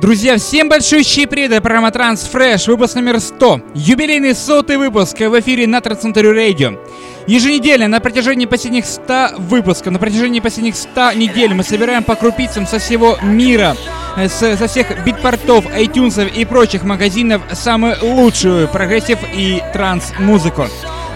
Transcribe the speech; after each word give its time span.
Друзья, 0.00 0.38
всем 0.38 0.70
большущий 0.70 1.26
привет, 1.26 1.62
программа 1.62 1.88
TranceFresh, 1.88 2.70
выпуск 2.70 2.94
номер 2.94 3.20
100, 3.20 3.60
юбилейный 3.74 4.34
сотый 4.34 4.78
выпуск 4.78 5.20
в 5.20 5.38
эфире 5.40 5.66
на 5.66 5.82
Trance 5.82 6.04
Century 6.04 6.30
Radio. 6.30 6.78
Еженедельно 7.26 7.86
на 7.86 8.00
протяжении 8.00 8.46
последних 8.46 8.86
100 8.86 9.32
выпусков, 9.36 9.92
на 9.92 9.98
протяжении 9.98 10.40
последних 10.40 10.76
100 10.76 11.12
недель 11.12 11.52
мы 11.52 11.64
собираем 11.64 12.02
по 12.02 12.14
крупицам 12.14 12.66
со 12.66 12.78
всего 12.78 13.18
мира, 13.20 13.76
э, 14.16 14.26
с, 14.30 14.56
со 14.56 14.68
всех 14.68 15.04
Beatport 15.04 15.49
ов, 15.49 15.66
iTunes 15.66 16.32
и 16.32 16.46
прочих 16.46 16.82
магазинов 16.82 17.42
самую 17.52 17.96
лучшую 18.00 18.68
прогрессив 18.68 19.18
и 19.34 19.62
транс-музыку. 19.74 20.68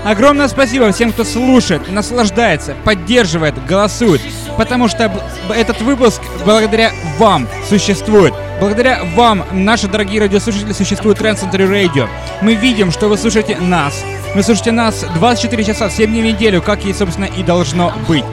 Огромное 0.05 0.49
спасибо 0.49 0.93
всем, 0.93 1.11
кто 1.11 1.25
слушает, 1.25 1.91
наслаждается, 1.91 2.77
поддерживает, 2.85 3.55
голосует, 3.67 4.21
потому 4.59 4.89
что 4.89 5.11
этот 5.49 5.81
выпуск 5.81 6.21
благодаря 6.45 6.93
вам 7.19 7.49
существует. 7.67 8.35
Благодаря 8.61 9.03
вам, 9.17 9.45
наши 9.53 9.89
дорогие 9.89 10.21
радиослушатели, 10.21 10.73
существует 10.73 11.19
Trend 11.19 11.41
Center 11.41 11.69
Radio. 11.69 12.09
Мы 12.41 12.55
видим, 12.55 12.93
что 12.93 13.09
вы 13.09 13.19
слушаете 13.19 13.59
нас. 13.59 14.05
Вы 14.35 14.43
слушаете 14.43 14.71
нас 14.71 15.05
24 15.15 15.65
часа, 15.65 15.91
7 15.91 16.11
дней 16.11 16.23
в 16.23 16.25
неделю, 16.35 16.63
как 16.63 16.85
и, 16.85 16.93
собственно, 16.93 17.25
и 17.25 17.43
должно 17.43 17.93
быть. 18.09 18.25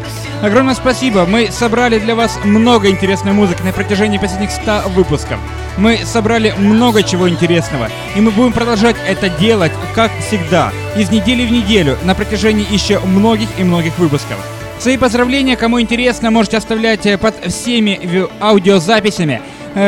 Огромное 0.42 0.76
спасибо. 0.76 1.26
Мы 1.26 1.50
собрали 1.52 1.98
для 1.98 2.16
вас 2.16 2.40
много 2.44 2.90
интересной 2.90 3.34
музыки 3.34 3.64
на 3.64 3.74
протяжении 3.74 4.20
последних 4.20 4.52
100 4.52 4.90
выпусков. 4.90 5.40
Мы 5.78 6.00
собрали 6.06 6.54
много 6.58 7.02
чего 7.02 7.28
интересного. 7.28 7.90
И 8.16 8.22
мы 8.22 8.32
будем 8.32 8.54
продолжать 8.54 8.96
это 9.08 9.28
делать, 9.30 9.72
как 9.96 10.12
всегда, 10.20 10.72
из 10.96 11.10
недели 11.10 11.46
в 11.46 11.52
неделю, 11.52 11.98
на 12.04 12.14
протяжении 12.14 12.66
еще 12.72 13.00
многих 13.00 13.50
и 13.58 13.64
многих 13.64 13.98
выпусков. 13.98 14.38
Свои 14.80 14.98
поздравления, 14.98 15.58
кому 15.58 15.80
интересно, 15.80 16.32
можете 16.32 16.58
оставлять 16.58 17.06
э, 17.06 17.16
под 17.20 17.36
всеми 17.54 18.28
аудиозаписями 18.40 19.42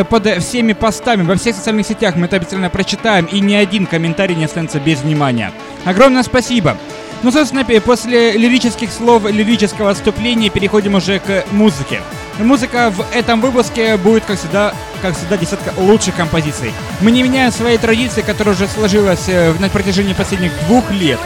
под 0.09 0.43
всеми 0.43 0.73
постами 0.73 1.23
во 1.23 1.35
всех 1.35 1.55
социальных 1.55 1.87
сетях. 1.87 2.15
Мы 2.15 2.25
это 2.25 2.37
обязательно 2.37 2.69
прочитаем, 2.69 3.25
и 3.25 3.39
ни 3.39 3.53
один 3.53 3.85
комментарий 3.85 4.35
не 4.35 4.45
останется 4.45 4.79
без 4.79 5.01
внимания. 5.01 5.51
Огромное 5.85 6.23
спасибо! 6.23 6.77
Ну, 7.23 7.31
собственно, 7.31 7.63
после 7.79 8.33
лирических 8.33 8.91
слов, 8.91 9.23
лирического 9.31 9.91
отступления 9.91 10.49
переходим 10.49 10.95
уже 10.95 11.19
к 11.19 11.45
музыке. 11.51 12.01
Музыка 12.37 12.91
в 12.91 13.05
этом 13.15 13.39
выпуске 13.39 13.95
будет, 13.95 14.25
как 14.25 14.37
всегда, 14.37 14.73
как 15.01 15.15
всегда, 15.15 15.37
десятка 15.37 15.73
лучших 15.77 16.15
композиций. 16.15 16.73
Мы 16.99 17.11
не 17.11 17.23
меняем 17.23 17.51
своей 17.51 17.77
традиции, 17.77 18.21
которая 18.21 18.55
уже 18.55 18.67
сложилась 18.67 19.29
э, 19.29 19.53
на 19.59 19.69
протяжении 19.69 20.13
последних 20.13 20.51
двух 20.67 20.91
лет. 20.91 21.19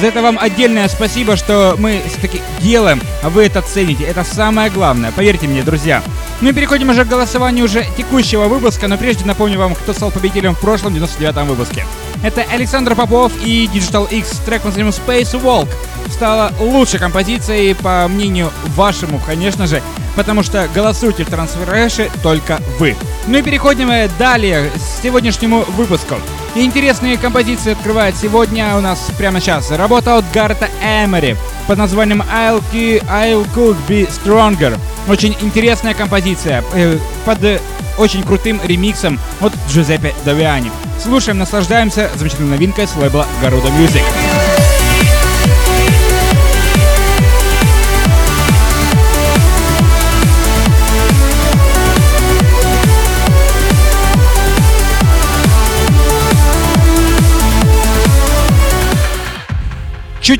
За 0.00 0.06
это 0.06 0.22
вам 0.22 0.38
отдельное 0.40 0.88
спасибо, 0.88 1.36
что 1.36 1.76
мы 1.78 2.02
все-таки 2.08 2.40
делаем, 2.60 3.00
а 3.22 3.28
вы 3.28 3.44
это 3.44 3.60
цените. 3.60 4.04
Это 4.04 4.24
самое 4.24 4.70
главное, 4.70 5.12
поверьте 5.12 5.46
мне, 5.46 5.62
друзья. 5.62 6.02
Ну 6.40 6.48
и 6.48 6.52
переходим 6.52 6.88
уже 6.88 7.04
к 7.04 7.08
голосованию 7.08 7.66
уже 7.66 7.86
текущего 7.96 8.44
выпуска, 8.44 8.88
но 8.88 8.96
прежде 8.96 9.24
напомню 9.24 9.58
вам, 9.58 9.74
кто 9.74 9.92
стал 9.92 10.10
победителем 10.10 10.54
в 10.54 10.60
прошлом 10.60 10.94
99-м 10.94 11.46
выпуске. 11.46 11.84
Это 12.24 12.42
Александр 12.50 12.94
Попов 12.94 13.32
и 13.44 13.68
Digital 13.72 14.08
X 14.10 14.38
трек 14.46 14.62
под 14.62 14.76
Space 14.76 15.40
Walk 15.40 15.68
стала 16.10 16.52
лучшей 16.58 16.98
композицией, 16.98 17.74
по 17.74 18.06
мнению 18.08 18.50
вашему, 18.76 19.20
конечно 19.24 19.66
же, 19.66 19.82
потому 20.16 20.42
что 20.42 20.68
голосуйте 20.74 21.24
в 21.24 21.28
трансфереше 21.28 22.10
только 22.22 22.60
вы. 22.78 22.96
Ну 23.26 23.38
и 23.38 23.42
переходим 23.42 23.90
далее 24.18 24.70
к 24.70 25.02
сегодняшнему 25.02 25.64
выпуску. 25.76 26.16
И 26.54 26.64
интересные 26.64 27.16
композиции 27.16 27.72
открывает 27.72 28.14
сегодня 28.16 28.76
у 28.76 28.80
нас 28.80 29.10
прямо 29.16 29.40
сейчас. 29.40 29.70
Работа 29.70 30.18
от 30.18 30.24
Гарта 30.34 30.68
Эмери 30.82 31.36
под 31.66 31.78
названием 31.78 32.22
I'll, 32.22 32.62
I'll 32.72 33.46
Could 33.54 33.76
Be 33.88 34.08
Stronger. 34.08 34.78
Очень 35.08 35.34
интересная 35.40 35.94
композиция 35.94 36.62
э, 36.74 36.98
под 37.24 37.42
э, 37.42 37.58
очень 37.96 38.22
крутым 38.22 38.60
ремиксом 38.64 39.18
от 39.40 39.52
Джузеппе 39.70 40.14
Давиани. 40.26 40.70
Слушаем, 41.02 41.38
наслаждаемся 41.38 42.10
замечательной 42.16 42.50
новинкой 42.50 42.86
с 42.86 42.94
лейбла 42.96 43.26
Garuda 43.42 43.70
Music. 43.78 44.02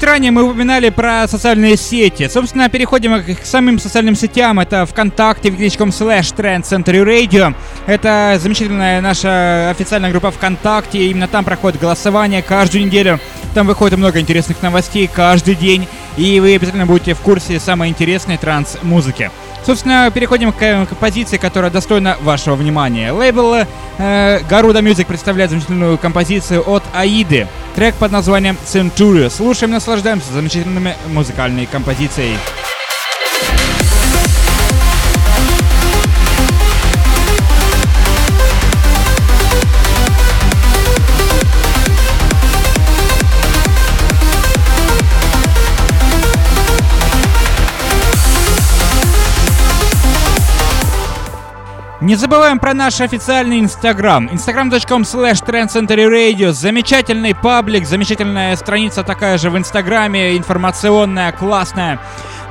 Чуть 0.02 0.08
ранее 0.08 0.32
мы 0.32 0.42
упоминали 0.42 0.88
про 0.88 1.28
социальные 1.28 1.76
сети. 1.76 2.26
Собственно, 2.28 2.68
переходим 2.68 3.22
к 3.22 3.44
самым 3.44 3.78
социальным 3.78 4.16
сетям. 4.16 4.58
Это 4.58 4.84
ВКонтакте, 4.84 5.48
vk.com 5.50 5.90
slash 5.90 6.34
Trend 6.34 6.62
Center 6.62 7.04
Radio. 7.04 7.54
Это 7.86 8.36
замечательная 8.42 9.00
наша 9.00 9.70
официальная 9.70 10.10
группа 10.10 10.32
ВКонтакте. 10.32 11.06
Именно 11.06 11.28
там 11.28 11.44
проходит 11.44 11.80
голосование 11.80 12.42
каждую 12.42 12.84
неделю. 12.84 13.20
Там 13.54 13.68
выходит 13.68 13.96
много 13.96 14.18
интересных 14.18 14.60
новостей 14.60 15.06
каждый 15.06 15.54
день. 15.54 15.86
И 16.16 16.40
вы 16.40 16.56
обязательно 16.56 16.86
будете 16.86 17.14
в 17.14 17.20
курсе 17.20 17.60
самой 17.60 17.88
интересной 17.88 18.38
транс-музыки. 18.38 19.30
Собственно, 19.64 20.10
переходим 20.12 20.50
к, 20.52 20.58
к 20.58 20.96
позиции, 20.96 21.36
которая 21.36 21.70
достойна 21.70 22.16
вашего 22.22 22.56
внимания. 22.56 23.12
Лейбл 23.12 23.54
э, 23.54 24.40
Garuda 24.50 24.82
Music 24.82 25.06
представляет 25.06 25.50
замечательную 25.50 25.96
композицию 25.96 26.68
от 26.68 26.82
Аиды. 26.92 27.46
Трек 27.74 27.94
под 27.94 28.12
названием 28.12 28.58
Century. 28.66 29.30
Слушаем, 29.30 29.72
наслаждаемся 29.72 30.32
замечательными 30.32 30.94
музыкальной 31.08 31.66
композицией. 31.66 32.36
Не 52.12 52.16
забываем 52.16 52.58
про 52.58 52.74
наш 52.74 53.00
официальный 53.00 53.58
инстаграм. 53.58 54.28
instagram.com 54.30 55.00
slash 55.00 55.42
trendcenterradio. 55.42 56.52
Замечательный 56.52 57.34
паблик, 57.34 57.86
замечательная 57.86 58.54
страница 58.56 59.02
такая 59.02 59.38
же 59.38 59.48
в 59.48 59.56
инстаграме, 59.56 60.36
информационная, 60.36 61.32
классная. 61.32 61.98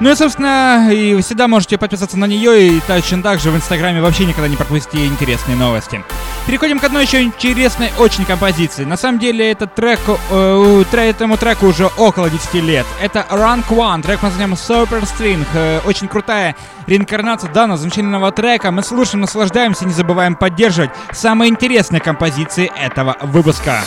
Ну 0.02 0.10
и, 0.10 0.16
собственно, 0.16 0.90
и 0.92 1.22
всегда 1.22 1.48
можете 1.48 1.78
подписаться 1.78 2.18
на 2.18 2.26
нее, 2.26 2.70
и 2.70 2.80
точно 2.88 3.22
так 3.22 3.40
же 3.40 3.52
в 3.52 3.56
Инстаграме 3.56 4.02
вообще 4.02 4.26
никогда 4.26 4.48
не 4.48 4.56
пропустите 4.56 5.06
интересные 5.06 5.56
новости. 5.56 6.04
Переходим 6.48 6.80
к 6.80 6.84
одной 6.84 7.06
еще 7.06 7.22
интересной 7.22 7.92
очень 8.00 8.26
композиции. 8.26 8.84
На 8.84 8.98
самом 8.98 9.20
деле, 9.20 9.52
этот 9.52 9.76
трек, 9.76 10.00
э, 10.32 10.84
этому 10.92 11.38
треку 11.38 11.68
уже 11.68 11.86
около 11.86 12.32
10 12.32 12.62
лет. 12.62 12.88
Это 13.00 13.28
Rank 13.30 13.68
One, 13.70 14.02
трек 14.02 14.22
под 14.22 14.32
названием 14.32 14.56
Super 14.56 15.04
String. 15.04 15.46
Э, 15.54 15.82
очень 15.86 16.08
крутая 16.08 16.56
реинкарнация 16.88 17.54
данного 17.54 17.78
замечательного 17.78 18.32
трека. 18.32 18.72
Мы 18.72 18.82
слушаем, 18.82 19.22
наслаждаемся, 19.22 19.86
не 19.86 19.94
забываем 19.94 20.36
поддерживать 20.36 20.90
самые 21.12 21.52
интересные 21.52 22.02
композиции 22.02 22.72
этого 22.76 23.18
выпуска. 23.22 23.84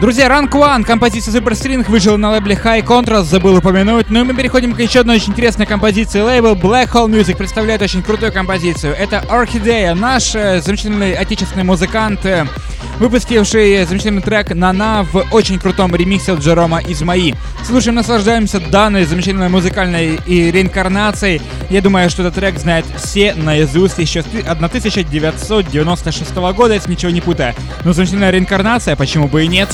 Друзья, 0.00 0.28
Rank 0.28 0.52
One, 0.52 0.82
композиция 0.82 1.34
Super 1.34 1.52
String 1.52 1.84
вышла 1.86 2.16
на 2.16 2.30
лейбле 2.30 2.54
High 2.54 2.82
Contrast, 2.82 3.24
забыл 3.24 3.56
упомянуть. 3.56 4.08
Ну 4.08 4.22
и 4.22 4.24
мы 4.24 4.34
переходим 4.34 4.72
к 4.72 4.80
еще 4.80 5.00
одной 5.00 5.16
очень 5.16 5.32
интересной 5.32 5.66
композиции. 5.66 6.22
Лейбл 6.22 6.54
Black 6.54 6.90
Hole 6.92 7.10
Music 7.10 7.36
представляет 7.36 7.82
очень 7.82 8.02
крутую 8.02 8.32
композицию. 8.32 8.96
Это 8.96 9.22
Orchidea, 9.28 9.92
наш 9.92 10.34
э, 10.34 10.62
замечательный 10.62 11.12
отечественный 11.12 11.64
музыкант, 11.64 12.24
э, 12.24 12.46
выпустивший 12.98 13.84
замечательный 13.84 14.22
трек 14.22 14.54
«Нана» 14.54 15.06
в 15.12 15.22
очень 15.32 15.58
крутом 15.58 15.94
ремиксе 15.94 16.32
от 16.32 16.40
Джерома 16.40 16.80
Измаи. 16.80 17.34
Слушаем, 17.66 17.96
наслаждаемся 17.96 18.58
данной 18.58 19.04
замечательной 19.04 19.50
музыкальной 19.50 20.18
и 20.26 20.50
реинкарнацией. 20.50 21.42
Я 21.68 21.82
думаю, 21.82 22.08
что 22.08 22.22
этот 22.22 22.36
трек 22.36 22.58
знает 22.58 22.86
все 22.96 23.34
наизусть 23.34 23.98
еще 23.98 24.22
с 24.22 24.26
1996 24.26 26.34
года, 26.34 26.72
если 26.72 26.90
ничего 26.90 27.12
не 27.12 27.20
путаю. 27.20 27.54
Но 27.84 27.92
замечательная 27.92 28.30
реинкарнация, 28.30 28.96
почему 28.96 29.28
бы 29.28 29.44
и 29.44 29.48
нет? 29.48 29.68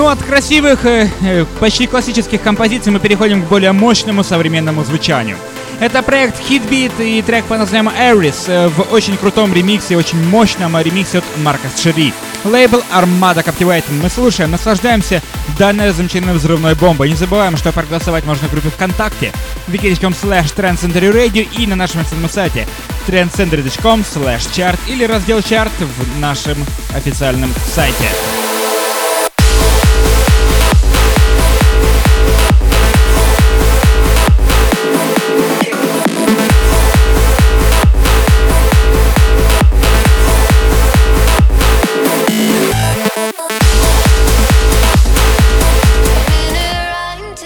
Ну, 0.00 0.06
от 0.06 0.22
красивых, 0.22 0.86
э, 0.86 1.10
э, 1.20 1.44
почти 1.58 1.86
классических 1.86 2.40
композиций 2.40 2.90
мы 2.92 3.00
переходим 3.00 3.42
к 3.42 3.48
более 3.48 3.72
мощному 3.72 4.24
современному 4.24 4.84
звучанию. 4.84 5.36
Это 5.80 6.02
проект 6.02 6.38
Hitbeat 6.40 6.92
и 7.02 7.22
трек 7.22 7.46
по 7.46 7.56
названием 7.56 7.88
Aris 7.88 8.44
э, 8.48 8.68
в 8.68 8.92
очень 8.92 9.16
крутом 9.16 9.54
ремиксе, 9.54 9.96
очень 9.96 10.22
мощном 10.28 10.76
ремиксе 10.78 11.18
от 11.18 11.24
Марка 11.38 11.68
Шери. 11.74 12.12
Лейбл 12.44 12.82
Armada 12.92 13.42
Captivate. 13.42 13.84
Мы 14.02 14.10
слушаем, 14.10 14.50
наслаждаемся 14.50 15.22
данной 15.58 15.92
замечательной 15.92 16.34
взрывной 16.34 16.74
бомбой. 16.74 17.08
Не 17.08 17.16
забываем, 17.16 17.56
что 17.56 17.72
проголосовать 17.72 18.26
можно 18.26 18.46
в 18.48 18.50
группе 18.50 18.68
ВКонтакте 18.68 19.32
wiki.com 19.68 20.12
slash 20.12 20.54
Radio 20.54 21.48
и 21.58 21.66
на 21.66 21.76
нашем 21.76 22.02
официальном 22.02 22.28
сайте 22.28 22.68
trendcenter.com 23.06 24.00
slash 24.02 24.50
chart 24.52 24.78
или 24.86 25.04
раздел 25.04 25.40
чарт 25.40 25.72
в 25.78 26.20
нашем 26.20 26.58
официальном 26.94 27.50
сайте. 27.74 28.39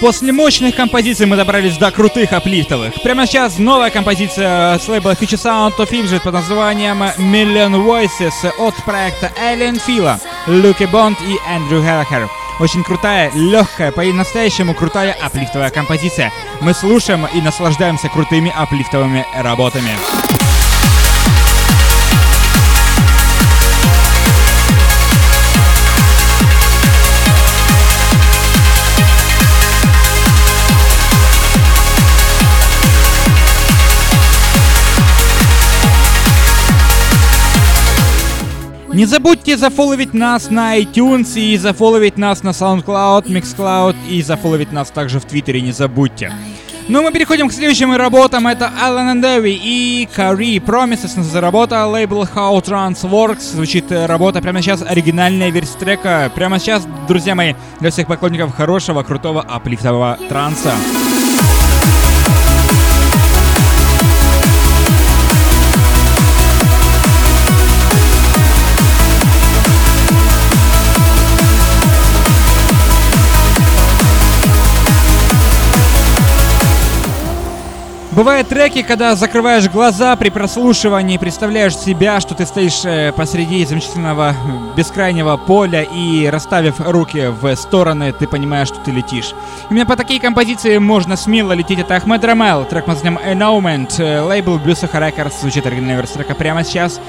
После 0.05 0.33
мощных 0.33 0.77
композиций 0.77 1.25
мы 1.25 1.35
добрались 1.35 1.79
до 1.79 1.91
крутых 1.91 2.35
аплифтовых. 2.35 2.93
Прямо 3.03 3.27
сейчас 3.27 3.57
новая 3.57 3.89
композиция 3.89 4.79
с 4.79 4.87
лейбла 4.87 5.13
Future 5.13 5.43
Sound 5.43 5.79
of 5.79 5.89
Injured 5.93 6.21
под 6.23 6.35
названием 6.35 7.03
Million 7.03 7.73
Voices 7.83 8.35
от 8.59 8.75
проекта 8.85 9.33
Alien 9.43 9.81
Fila, 9.83 10.21
Люки 10.47 10.85
Бонд 10.85 11.19
и 11.23 11.39
Эндрю 11.51 11.81
Геллахер. 11.81 12.29
Очень 12.61 12.85
крутая, 12.85 13.31
легкая, 13.33 13.93
по-настоящему 13.93 14.75
крутая 14.75 15.17
аплифтовая 15.19 15.71
композиция. 15.71 16.31
Мы 16.61 16.75
слушаем 16.75 17.27
и 17.33 17.41
наслаждаемся 17.41 18.11
крутыми 18.11 18.53
аплифтовыми 18.55 19.25
работами. 19.35 19.93
Не 38.95 39.07
забудьте 39.07 39.57
зафоловить 39.57 40.15
нас 40.15 40.51
на 40.51 40.79
iTunes 40.79 41.37
и 41.37 41.57
зафоловить 41.57 42.17
нас 42.17 42.45
на 42.45 42.51
SoundCloud, 42.51 43.27
Mixcloud 43.27 43.97
и 44.09 44.23
зафоловить 44.23 44.71
нас 44.71 44.91
также 44.91 45.19
в 45.19 45.25
Твиттере, 45.25 45.61
не 45.63 45.73
забудьте. 45.73 46.33
Ну, 46.87 47.03
мы 47.03 47.11
переходим 47.11 47.49
к 47.49 47.53
следующим 47.53 47.93
работам. 47.97 48.47
Это 48.47 48.71
Alan 48.81 49.15
and 49.15 49.21
Devi 49.21 49.59
и 49.61 50.09
Carrie 50.17 50.65
Promises. 50.65 51.21
За 51.21 51.41
работа 51.41 51.85
лейбл 51.87 52.23
How 52.23 52.63
Trans 52.63 53.03
Works. 53.03 53.55
Звучит 53.55 53.91
работа 53.91 54.41
прямо 54.41 54.63
сейчас, 54.63 54.81
оригинальная 54.83 55.51
версия 55.51 55.77
трека. 55.77 56.31
Прямо 56.33 56.61
сейчас, 56.61 56.87
друзья 57.09 57.35
мои, 57.35 57.55
для 57.81 57.91
всех 57.91 58.07
поклонников 58.07 58.55
хорошего, 58.55 59.03
крутого, 59.03 59.43
аплифтового 59.43 60.21
транса. 60.29 60.73
Бывают 78.25 78.49
треки, 78.49 78.81
когда 78.81 79.15
закрываешь 79.17 79.69
глаза 79.69 80.17
при 80.17 80.31
прослушивании, 80.31 81.19
представляешь 81.19 81.77
себя, 81.77 82.21
что 82.21 82.35
ты 82.35 82.47
стоишь 82.47 82.81
э, 82.87 83.13
посреди 83.13 83.63
замечательного 83.67 84.35
бескрайнего 84.75 85.37
поля 85.37 85.83
и 85.83 86.27
расставив 86.29 86.81
руки 86.81 87.27
в 87.27 87.55
стороны, 87.55 88.15
ты 88.15 88.27
понимаешь, 88.27 88.69
что 88.69 88.79
ты 88.79 88.93
летишь. 88.93 89.35
Именно 89.69 89.85
по 89.85 89.97
такие 89.97 90.21
композиции 90.21 90.79
можно 90.79 91.19
смело 91.19 91.53
лететь. 91.53 91.81
Это 91.81 91.97
Ахмед 91.97 92.25
Рамел, 92.25 92.65
трек 92.65 92.87
под 92.87 93.05
названием 93.05 93.21
Announcement, 93.23 94.03
э, 94.03 94.23
лейбл 94.23 94.57
Blues 94.57 94.91
Records, 94.91 95.35
звучит 95.43 95.67
оригинальная 95.67 95.97
версия 95.97 96.15
трека 96.15 96.35
прямо 96.35 96.65
сейчас. 96.65 97.03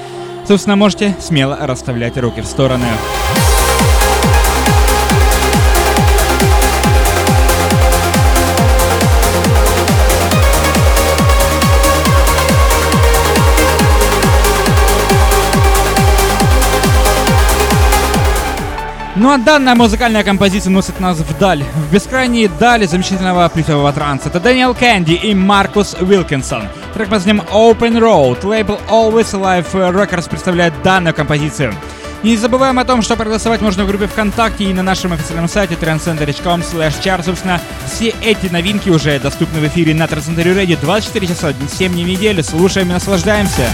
Собственно, 0.46 0.76
можете 0.76 1.16
смело 1.18 1.56
расставлять 1.62 2.18
руки 2.18 2.42
в 2.42 2.46
стороны. 2.46 2.88
Ну 19.18 19.30
а 19.30 19.38
данная 19.38 19.74
музыкальная 19.74 20.22
композиция 20.22 20.70
носит 20.70 21.00
нас 21.00 21.16
вдаль, 21.18 21.64
в 21.64 21.92
бескрайние 21.92 22.50
дали 22.60 22.84
замечательного 22.84 23.48
плитового 23.48 23.90
транса. 23.90 24.28
Это 24.28 24.40
Дэниел 24.40 24.74
Кэнди 24.74 25.14
и 25.14 25.34
Маркус 25.34 25.96
Уилкинсон. 25.98 26.64
Трек 26.92 27.08
под 27.08 27.24
названием 27.24 27.44
Open 27.50 27.98
Road. 27.98 28.46
Лейбл 28.46 28.78
Always 28.90 29.32
Alive 29.32 29.72
Records 29.72 30.28
представляет 30.28 30.74
данную 30.82 31.14
композицию. 31.14 31.72
Не 32.22 32.36
забываем 32.36 32.78
о 32.78 32.84
том, 32.84 33.00
что 33.00 33.16
проголосовать 33.16 33.62
можно 33.62 33.84
в 33.84 33.88
группе 33.88 34.06
ВКонтакте 34.06 34.64
и 34.64 34.74
на 34.74 34.82
нашем 34.82 35.14
официальном 35.14 35.48
сайте 35.48 35.76
transcender.com 35.76 36.60
chart. 36.60 37.24
Собственно, 37.24 37.58
все 37.86 38.12
эти 38.22 38.52
новинки 38.52 38.90
уже 38.90 39.18
доступны 39.18 39.60
в 39.60 39.66
эфире 39.68 39.94
на 39.94 40.04
Transcender 40.04 40.44
Radio 40.44 40.78
24 40.78 41.26
часа, 41.26 41.54
7 41.78 41.92
дней 41.92 42.04
в 42.04 42.08
неделю. 42.08 42.42
Слушаем 42.42 42.90
и 42.90 42.92
наслаждаемся. 42.92 43.66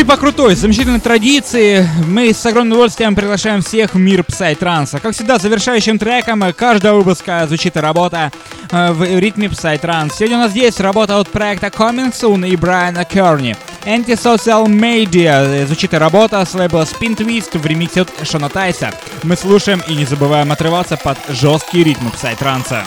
И 0.00 0.04
по 0.04 0.16
крутой, 0.16 0.54
замечательной 0.54 1.00
традиции 1.00 1.86
мы 2.06 2.32
с 2.32 2.46
огромным 2.46 2.72
удовольствием 2.72 3.14
приглашаем 3.14 3.60
всех 3.60 3.92
в 3.92 3.98
мир 3.98 4.20
Psytrance. 4.20 4.98
Как 4.98 5.12
всегда, 5.12 5.38
завершающим 5.38 5.98
треком 5.98 6.42
каждого 6.54 6.98
выпуска 6.98 7.44
звучит 7.46 7.76
работа 7.76 8.32
э, 8.70 8.92
в 8.92 9.02
ритме 9.18 9.48
Psytrance. 9.48 10.12
Сегодня 10.16 10.38
у 10.38 10.40
нас 10.40 10.52
здесь 10.52 10.80
работа 10.80 11.18
от 11.18 11.28
проекта 11.28 11.66
Coming 11.66 12.12
Soon 12.12 12.48
и 12.48 12.56
Брайана 12.56 13.04
Керни. 13.04 13.54
Anti-Social 13.84 14.66
Media 14.68 15.66
звучит 15.66 15.92
работа 15.92 16.42
с 16.46 16.54
лейбла 16.54 16.82
Spin 16.84 17.14
Twist 17.14 17.58
в 17.58 17.66
ремиксе 17.66 18.02
от 18.02 18.10
Шона 18.26 18.48
Тайса. 18.48 18.94
Мы 19.22 19.36
слушаем 19.36 19.82
и 19.86 19.94
не 19.94 20.06
забываем 20.06 20.50
отрываться 20.50 20.96
под 20.96 21.18
жесткий 21.28 21.84
ритм 21.84 22.06
Psytrance. 22.06 22.84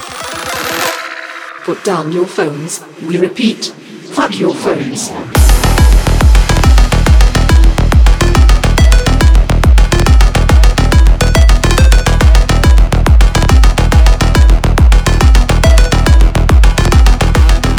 Put 1.67 1.77
down 1.83 2.11
your 2.11 2.27
phones. 2.27 2.81
We 3.07 3.19
repeat, 3.19 3.71
fuck 4.15 4.31
your 4.31 4.55
phones. 4.55 5.11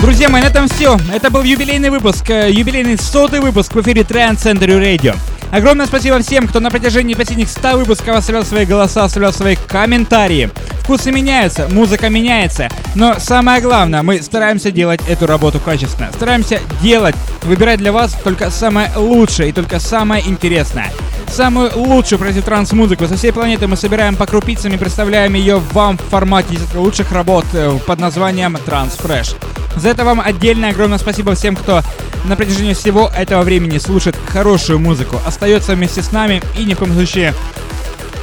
Друзья 0.04 0.28
мои, 0.28 0.42
на 0.42 0.48
этом 0.48 0.68
все. 0.68 0.98
Это 1.14 1.30
был 1.30 1.42
юбилейный 1.42 1.88
выпуск, 1.88 2.28
э, 2.28 2.50
юбилейный 2.50 2.98
сотый 2.98 3.40
выпуск 3.40 3.74
в 3.74 3.80
эфире 3.80 4.02
Trend 4.02 4.36
Center 4.36 4.68
Radio. 4.78 5.16
Огромное 5.50 5.86
спасибо 5.86 6.18
всем, 6.18 6.46
кто 6.46 6.60
на 6.60 6.70
протяжении 6.70 7.14
последних 7.14 7.48
100 7.48 7.78
выпусков 7.78 8.14
оставлял 8.14 8.44
свои 8.44 8.66
голоса, 8.66 9.04
оставлял 9.04 9.32
свои 9.32 9.56
комментарии. 9.56 10.50
Вкусы 10.82 11.10
меняются, 11.10 11.68
музыка 11.70 12.10
меняется, 12.10 12.68
но 12.94 13.18
самое 13.18 13.62
главное, 13.62 14.02
мы 14.02 14.20
стараемся 14.20 14.70
делать 14.70 15.00
эту 15.08 15.26
работу 15.26 15.58
качественно. 15.58 16.12
Стараемся 16.12 16.60
делать, 16.82 17.16
выбирать 17.42 17.78
для 17.78 17.90
вас 17.90 18.12
только 18.22 18.50
самое 18.50 18.90
лучшее 18.94 19.48
и 19.48 19.52
только 19.52 19.80
самое 19.80 20.22
интересное. 20.28 20.92
Самую 21.28 21.70
лучшую 21.76 22.18
против 22.18 22.44
транс-музыку 22.44 23.08
со 23.08 23.16
всей 23.16 23.32
планеты 23.32 23.68
мы 23.68 23.78
собираем 23.78 24.16
по 24.16 24.26
крупицам 24.26 24.74
и 24.74 24.76
представляем 24.76 25.32
ее 25.32 25.62
вам 25.72 25.96
в 25.96 26.02
формате 26.02 26.58
лучших 26.74 27.10
работ 27.10 27.46
э, 27.54 27.78
под 27.86 27.98
названием 28.00 28.54
Trans 28.56 29.00
Fresh. 29.02 29.34
За 29.76 29.88
это 29.88 30.04
вам 30.04 30.20
отдельное 30.20 30.70
огромное 30.70 30.98
спасибо 30.98 31.34
всем, 31.34 31.56
кто 31.56 31.82
на 32.24 32.36
протяжении 32.36 32.74
всего 32.74 33.10
этого 33.16 33.42
времени 33.42 33.78
слушает 33.78 34.16
хорошую 34.28 34.78
музыку, 34.78 35.20
остается 35.26 35.74
вместе 35.74 36.02
с 36.02 36.12
нами 36.12 36.42
и 36.58 36.64
ни 36.64 36.74
в 36.74 36.78
коем 36.78 36.94
случае 36.94 37.34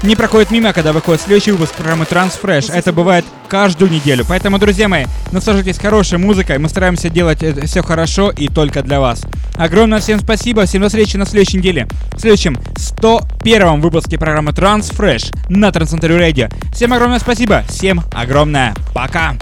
не 0.03 0.15
проходит 0.15 0.49
мимо, 0.49 0.73
когда 0.73 0.93
выходит 0.93 1.21
следующий 1.21 1.51
выпуск 1.51 1.75
программы 1.75 2.05
Transfresh. 2.05 2.73
Это 2.73 2.91
бывает 2.91 3.23
каждую 3.47 3.91
неделю. 3.91 4.25
Поэтому, 4.27 4.57
друзья 4.57 4.87
мои, 4.87 5.05
наслаждайтесь 5.31 5.79
хорошей 5.79 6.17
музыкой. 6.17 6.57
Мы 6.57 6.69
стараемся 6.69 7.09
делать 7.09 7.43
это 7.43 7.67
все 7.67 7.83
хорошо 7.83 8.31
и 8.31 8.47
только 8.47 8.81
для 8.81 8.99
вас. 8.99 9.21
Огромное 9.55 9.99
всем 9.99 10.19
спасибо. 10.19 10.65
Всем 10.65 10.81
до 10.81 10.87
встречи 10.87 11.17
на 11.17 11.25
следующей 11.25 11.57
неделе. 11.57 11.87
В 12.13 12.19
следующем 12.19 12.57
101 12.77 13.79
выпуске 13.79 14.17
программы 14.17 14.51
Transfresh 14.51 15.35
на 15.49 15.71
Трансцентре 15.71 16.17
Radio. 16.17 16.51
Всем 16.73 16.93
огромное 16.93 17.19
спасибо. 17.19 17.63
Всем 17.69 18.01
огромное 18.11 18.73
пока. 18.95 19.35